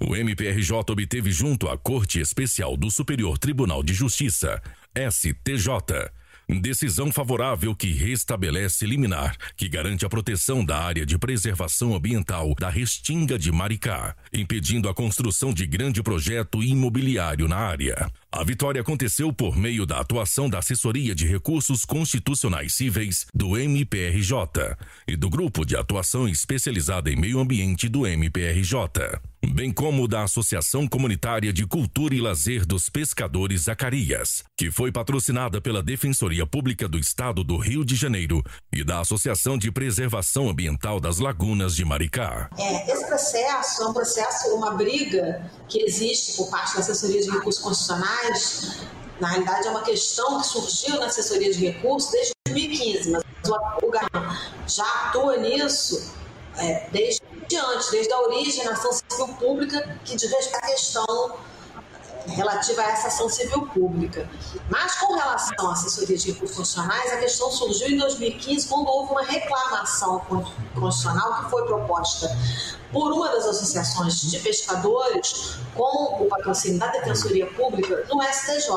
[0.00, 4.60] O MPRJ obteve junto à Corte Especial do Superior Tribunal de Justiça,
[4.96, 5.68] STJ,
[6.58, 12.68] Decisão favorável que restabelece liminar, que garante a proteção da área de preservação ambiental da
[12.68, 18.10] Restinga de Maricá, impedindo a construção de grande projeto imobiliário na área.
[18.32, 24.76] A vitória aconteceu por meio da atuação da Assessoria de Recursos Constitucionais Cíveis do MPRJ
[25.08, 30.86] e do Grupo de Atuação Especializada em Meio Ambiente do MPRJ bem como da Associação
[30.86, 36.98] Comunitária de Cultura e Lazer dos Pescadores Zacarias, que foi patrocinada pela Defensoria Pública do
[36.98, 42.50] Estado do Rio de Janeiro e da Associação de Preservação Ambiental das Lagunas de Maricá.
[42.58, 47.30] É, esse processo é um processo, uma briga que existe por parte da Assessoria de
[47.30, 48.19] Recursos Constitucionais.
[49.20, 53.22] Na realidade, é uma questão que surgiu na Assessoria de Recursos desde 2015, mas
[53.82, 56.12] o GAM já atua nisso
[56.56, 57.20] é, desde
[57.56, 61.38] antes, desde a origem na ação civil pública, que diz respeito à questão
[62.40, 64.28] relativa a essa ação civil pública.
[64.68, 69.12] Mas com relação à assessoria de recursos constitucionais, a questão surgiu em 2015, quando houve
[69.12, 72.36] uma reclamação constitucional que foi proposta
[72.90, 78.70] por uma das associações de pescadores com o patrocínio da Defensoria Pública no STJ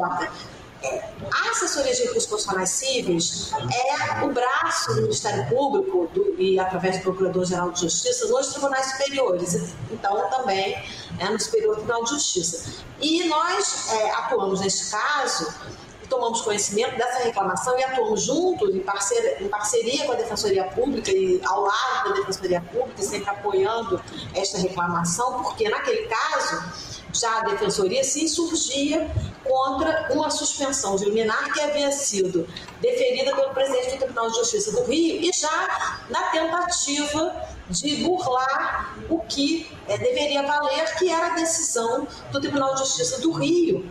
[1.32, 6.98] a assessoria de recursos constitucionais cíveis é o braço do Ministério Público do, e através
[6.98, 10.76] do Procurador-Geral de Justiça nos tribunais superiores, então também
[11.20, 12.84] é, no Superior Tribunal de Justiça.
[13.02, 15.54] E nós é, atuamos neste caso
[16.14, 21.12] tomamos conhecimento dessa reclamação e atuamos juntos, em, parceria, em parceria com a Defensoria Pública
[21.12, 24.00] e ao lado da Defensoria Pública, sempre apoiando
[24.36, 26.64] esta reclamação, porque naquele caso
[27.12, 29.10] já a Defensoria se insurgia
[29.44, 32.48] contra uma suspensão de liminar que havia sido
[32.82, 38.96] deferida pelo presidente do Tribunal de Justiça do Rio e já na tentativa de burlar
[39.10, 43.90] o que é, deveria valer, que era a decisão do Tribunal de Justiça do Rio,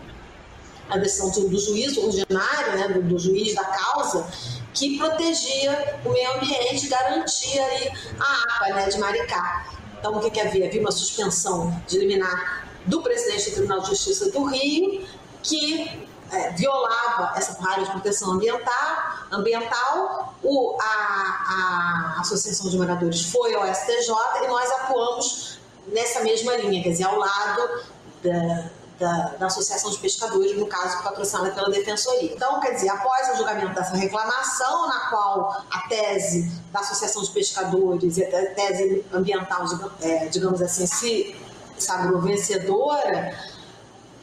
[0.91, 4.27] a decisão do, do juiz ordinário, né, do, do, juiz da causa,
[4.75, 9.67] que protegia o meio ambiente, garantia aí a APA né, de Maricá.
[9.99, 10.67] Então, o que, que havia?
[10.67, 15.07] Havia uma suspensão de liminar do presidente do Tribunal de Justiça do Rio,
[15.43, 21.92] que é, violava essa área de proteção ambiental, ambiental o, a, a
[22.23, 27.17] Associação de Moradores foi ao STJ e nós atuamos nessa mesma linha, quer dizer, ao
[27.19, 27.83] lado
[28.23, 32.33] da, da, da, Associação de Pescadores, no caso patrocinada pela Defensoria.
[32.33, 37.31] Então, quer dizer, após o julgamento dessa reclamação, na qual a tese da Associação de
[37.31, 39.65] Pescadores e a tese ambiental,
[40.01, 41.37] é, digamos assim, se
[41.79, 43.37] sagrou vencedora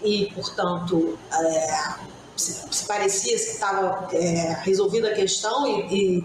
[0.02, 1.96] e, portanto, é,
[2.36, 6.24] se, se, parecia que estava é, resolvida a questão e, e,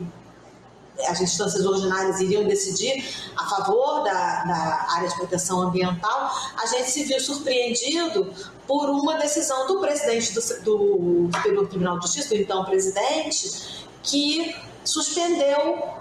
[1.09, 3.05] as instâncias ordinárias iriam decidir
[3.37, 8.32] a favor da, da, área de proteção ambiental, a gente se viu surpreendido
[8.66, 10.32] por uma decisão do presidente
[10.62, 15.94] do, do Tribunal de Justiça, do então presidente, que suspendeu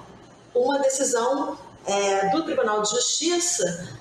[0.54, 3.98] uma decisão é, do Tribunal de Justiça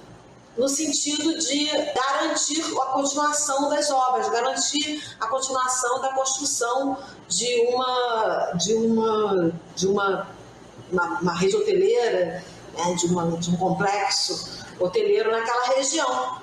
[0.57, 6.99] no sentido de garantir a continuação das obras, garantir a continuação da construção
[7.29, 10.29] de uma de uma de uma,
[10.93, 12.45] uma, uma rede hoteleira,
[12.77, 16.43] né, de, uma, de um complexo hoteleiro naquela região.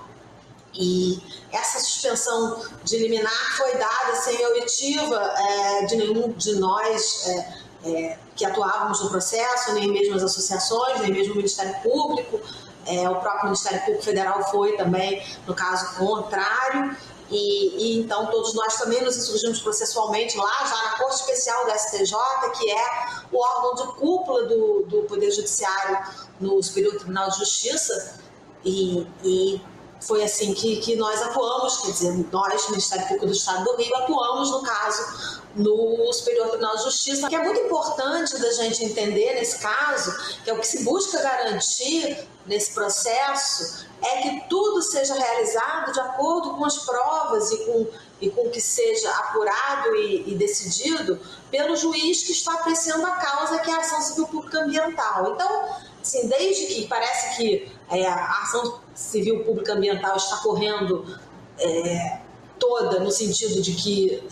[0.74, 1.22] E
[1.52, 8.20] essa suspensão de liminar foi dada sem oitiva é, de nenhum de nós é, é,
[8.36, 12.40] que atuávamos no processo, nem mesmo as associações, nem mesmo o Ministério Público,
[12.86, 16.96] é, o próprio Ministério Público Federal foi também, no caso contrário,
[17.32, 21.72] e, e, então todos nós também nos insurgimos processualmente lá, já na Corte Especial do
[21.72, 22.16] STJ,
[22.58, 22.86] que é
[23.32, 26.00] o órgão de cúpula do, do Poder Judiciário
[26.40, 28.20] no Superior Tribunal de Justiça,
[28.66, 29.62] e, e
[30.02, 33.96] foi assim que, que nós atuamos, quer dizer, nós, Ministério Público do Estado do Rio,
[33.98, 39.34] atuamos no caso no Superior Tribunal de Justiça, que é muito importante da gente entender
[39.34, 45.14] nesse caso, que é o que se busca garantir nesse processo, é que tudo seja
[45.16, 47.88] realizado de acordo com as provas e com,
[48.22, 51.20] e com que seja apurado e, e decidido
[51.50, 55.34] pelo juiz que está apreciando a causa, que é a ação civil pública ambiental.
[55.34, 55.70] Então,
[56.02, 61.20] assim, desde que parece que é, a ação civil pública ambiental está correndo
[61.60, 62.20] é,
[62.58, 64.24] toda no sentido de que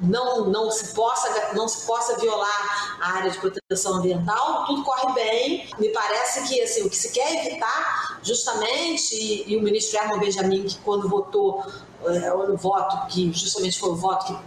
[0.00, 5.12] não, não, se possa, não se possa violar a área de proteção ambiental, tudo corre
[5.12, 5.68] bem.
[5.78, 10.18] Me parece que assim, o que se quer evitar, justamente, e, e o ministro Herman
[10.18, 11.64] Benjamin, que quando votou,
[12.06, 14.38] é, o voto que justamente foi o voto que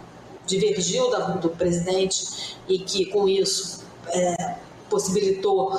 [0.46, 4.56] divergiu do, do presidente e que com isso é,
[4.90, 5.78] possibilitou,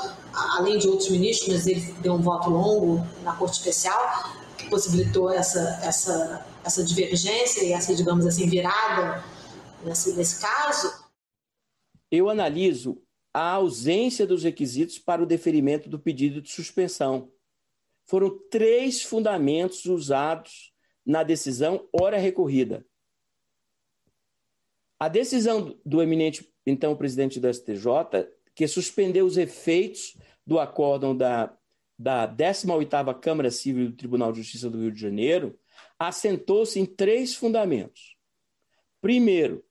[0.57, 5.29] além de outros ministros, mas ele deu um voto longo na Corte Especial, que possibilitou
[5.31, 9.23] essa, essa, essa divergência e essa, digamos assim, virada
[9.85, 11.05] nesse, nesse caso?
[12.11, 13.01] Eu analiso
[13.33, 17.31] a ausência dos requisitos para o deferimento do pedido de suspensão.
[18.05, 20.73] Foram três fundamentos usados
[21.05, 22.85] na decisão hora recorrida.
[24.99, 31.55] A decisão do eminente, então, presidente do STJ, que suspendeu os efeitos do acórdão da,
[31.99, 35.59] da 18ª Câmara Civil do Tribunal de Justiça do Rio de Janeiro,
[35.99, 38.15] assentou-se em três fundamentos.
[39.01, 39.63] Primeiro,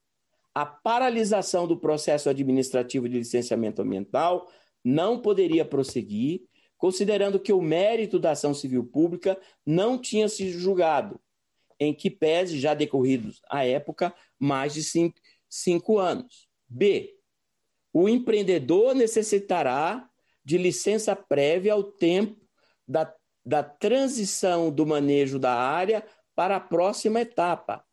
[0.54, 4.48] a paralisação do processo administrativo de licenciamento ambiental
[4.84, 6.42] não poderia prosseguir,
[6.78, 11.20] considerando que o mérito da ação civil pública não tinha sido julgado,
[11.80, 15.18] em que pese já decorridos, à época, mais de cinco,
[15.48, 16.46] cinco anos.
[16.68, 17.14] B.
[17.92, 20.08] O empreendedor necessitará
[20.44, 22.40] de licença prévia ao tempo
[22.86, 23.12] da,
[23.44, 26.04] da transição do manejo da área
[26.34, 27.84] para a próxima etapa,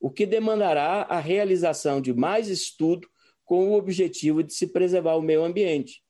[0.00, 3.06] o que demandará a realização de mais estudo
[3.44, 6.02] com o objetivo de se preservar o meio ambiente.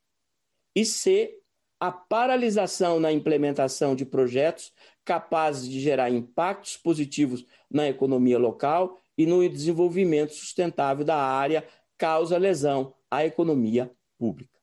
[0.75, 1.37] E C.
[1.82, 4.70] A paralisação na implementação de projetos
[5.02, 11.66] capazes de gerar impactos positivos na economia local e no desenvolvimento sustentável da área,
[11.96, 14.58] causa lesão à economia pública.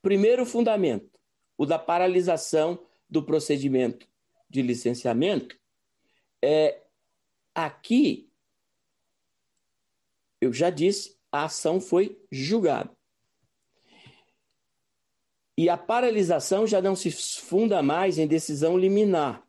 [0.00, 1.10] Primeiro fundamento,
[1.58, 4.06] o da paralisação do procedimento
[4.48, 5.58] de licenciamento,
[6.42, 6.82] é
[7.54, 8.30] aqui
[10.40, 12.90] eu já disse, a ação foi julgada.
[15.56, 19.46] E a paralisação já não se funda mais em decisão liminar.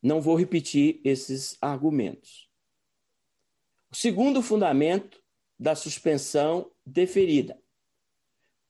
[0.00, 2.48] Não vou repetir esses argumentos.
[3.90, 5.20] O segundo fundamento
[5.58, 7.60] da suspensão deferida.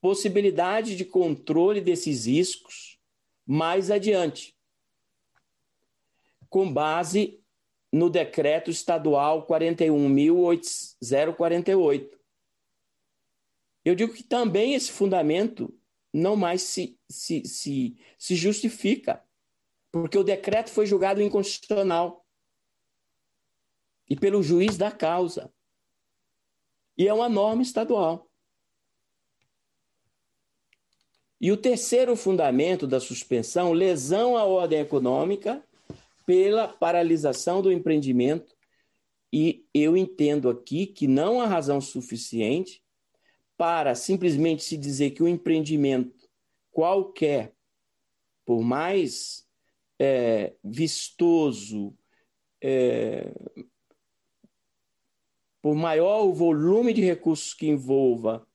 [0.01, 2.99] Possibilidade de controle desses riscos
[3.45, 4.57] mais adiante,
[6.53, 7.43] com base
[7.91, 12.11] no decreto estadual 41.048
[13.83, 15.75] eu digo que também esse fundamento
[16.13, 19.25] não mais se, se, se, se justifica,
[19.91, 22.23] porque o decreto foi julgado inconstitucional
[24.07, 25.51] e pelo juiz da causa.
[26.95, 28.29] E é uma norma estadual.
[31.41, 35.67] E o terceiro fundamento da suspensão, lesão à ordem econômica
[36.25, 38.55] pela paralisação do empreendimento.
[39.31, 42.83] E eu entendo aqui que não há razão suficiente
[43.57, 46.23] para simplesmente se dizer que o empreendimento
[46.71, 47.55] qualquer,
[48.45, 49.47] por mais
[49.99, 51.95] é, vistoso,
[52.61, 53.31] é,
[55.61, 58.45] por maior o volume de recursos que envolva,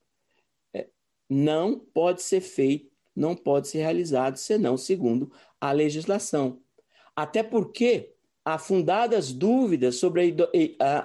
[0.73, 0.87] é,
[1.27, 6.61] não pode ser feito, não pode ser realizado, senão segundo a legislação.
[7.19, 8.13] Até porque
[8.45, 10.33] há fundadas dúvidas sobre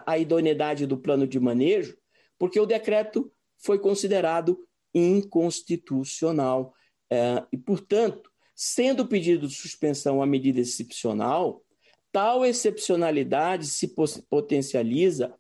[0.06, 1.99] a idoneidade do plano de manejo,
[2.38, 4.64] porque o decreto foi considerado
[4.94, 6.72] inconstitucional.
[7.11, 11.64] É, e, portanto, sendo pedido de suspensão a medida excepcional,
[12.12, 13.93] tal excepcionalidade se
[14.31, 15.34] potencializa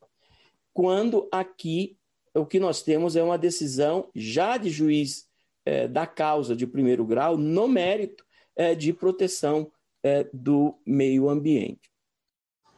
[0.72, 1.96] quando aqui
[2.34, 5.28] o que nós temos é uma decisão já de juiz
[5.64, 9.70] é, da causa de primeiro grau no mérito é, de proteção
[10.04, 11.90] é, do meio ambiente.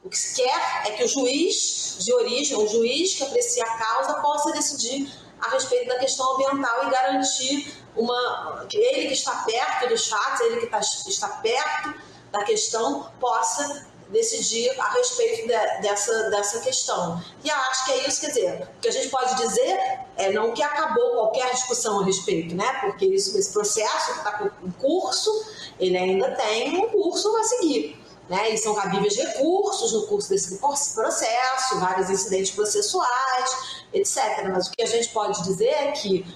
[0.03, 3.77] O que se quer é que o juiz de origem, o juiz que aprecia a
[3.77, 9.43] causa, possa decidir a respeito da questão ambiental e garantir uma que ele que está
[9.43, 11.95] perto dos fatos, ele que está, está perto
[12.31, 17.23] da questão, possa decidir a respeito de, dessa, dessa questão.
[17.43, 19.79] E acho que é isso, quer dizer, o que a gente pode dizer
[20.17, 22.81] é não que acabou qualquer discussão a respeito, né?
[22.81, 25.31] Porque isso, esse processo que está em curso,
[25.79, 28.03] ele ainda tem um curso a seguir.
[28.29, 34.49] Né, e são cabíveis recursos no curso desse processo, vários incidentes processuais, etc.
[34.51, 36.27] Mas o que a gente pode dizer é que,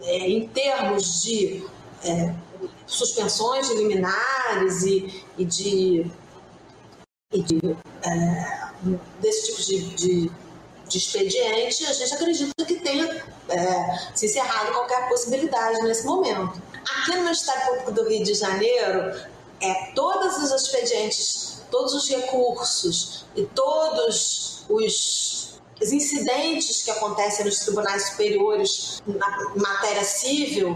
[0.00, 1.62] é, em termos de
[2.02, 2.34] é,
[2.86, 6.10] suspensões de liminares e, e de,
[7.32, 8.70] e de é,
[9.20, 10.30] desse tipo de, de,
[10.88, 13.06] de, expediente, a gente acredita que tenha
[13.48, 16.60] é, se encerrado qualquer possibilidade nesse momento.
[16.72, 19.20] Aqui no Ministério Público do Rio de Janeiro,
[19.60, 27.60] é, todos os expedientes, todos os recursos e todos os, os incidentes que acontecem nos
[27.60, 30.74] tribunais superiores na matéria civil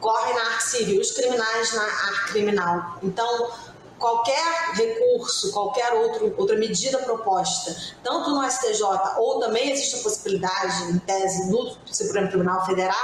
[0.00, 2.98] correm na arte civil, os criminais na arte criminal.
[3.02, 3.50] Então,
[3.98, 8.82] qualquer recurso, qualquer outro, outra medida proposta, tanto no STJ
[9.18, 12.94] ou também existe a possibilidade, em tese, no Supremo Tribunal Federal,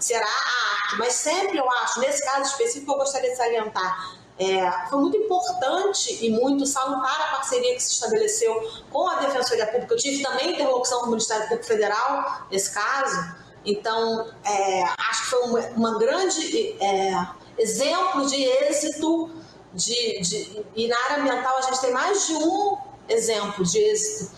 [0.00, 0.98] será a arte.
[0.98, 6.24] Mas sempre eu acho, nesse caso específico, eu gostaria de salientar É, foi muito importante
[6.24, 8.54] e muito salutar a parceria que se estabeleceu
[8.88, 9.94] com a Defensoria Pública.
[9.94, 15.30] Eu tive também interlocução com o Ministério Público Federal nesse caso, então é, acho que
[15.30, 17.26] foi uma, uma grande é,
[17.58, 19.30] exemplo de êxito.
[19.74, 24.30] De, de, e na área ambiental a gente tem mais de um exemplo de êxito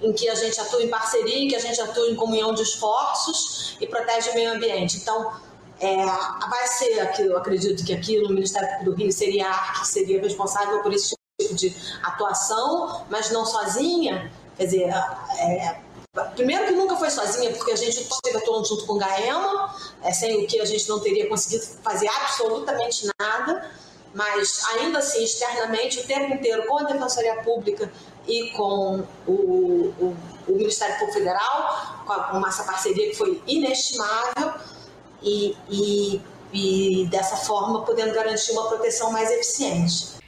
[0.00, 2.62] em que a gente atua em parceria, em que a gente atua em comunhão de
[2.62, 4.98] esforços e protege o meio ambiente.
[4.98, 5.32] Então,
[5.80, 9.88] é, vai ser aquilo, acredito que aqui no Ministério do Rio seria a ARC que
[9.88, 14.32] seria responsável por esse tipo de atuação, mas não sozinha.
[14.56, 14.94] Quer dizer,
[15.38, 15.80] é,
[16.34, 20.12] primeiro que nunca foi sozinha, porque a gente esteve atuando junto com o GAEMA, é,
[20.12, 23.70] sem o que a gente não teria conseguido fazer absolutamente nada,
[24.14, 27.90] mas ainda assim, externamente, o tempo inteiro com a Defensoria Pública
[28.26, 30.16] e com o, o,
[30.48, 34.54] o Ministério Público Federal, com, a, com essa parceria que foi inestimável
[35.22, 36.20] e, e,
[36.52, 40.21] e dessa forma podendo garantir uma proteção mais eficiente.